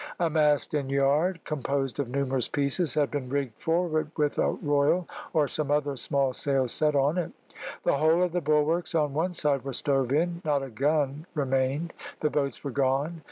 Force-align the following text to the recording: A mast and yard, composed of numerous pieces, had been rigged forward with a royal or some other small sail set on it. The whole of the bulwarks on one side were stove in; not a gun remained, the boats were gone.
A 0.19 0.31
mast 0.31 0.73
and 0.73 0.89
yard, 0.89 1.41
composed 1.43 1.99
of 1.99 2.09
numerous 2.09 2.47
pieces, 2.47 2.95
had 2.95 3.11
been 3.11 3.29
rigged 3.29 3.61
forward 3.61 4.09
with 4.17 4.39
a 4.39 4.49
royal 4.53 5.07
or 5.31 5.47
some 5.47 5.69
other 5.69 5.95
small 5.95 6.33
sail 6.33 6.67
set 6.67 6.95
on 6.95 7.19
it. 7.19 7.33
The 7.83 7.97
whole 7.97 8.23
of 8.23 8.31
the 8.31 8.41
bulwarks 8.41 8.95
on 8.95 9.13
one 9.13 9.33
side 9.33 9.63
were 9.63 9.73
stove 9.73 10.11
in; 10.11 10.41
not 10.43 10.63
a 10.63 10.71
gun 10.71 11.27
remained, 11.35 11.93
the 12.19 12.31
boats 12.31 12.63
were 12.63 12.71
gone. 12.71 13.19